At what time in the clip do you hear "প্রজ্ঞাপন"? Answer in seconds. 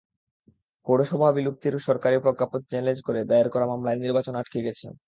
2.23-2.61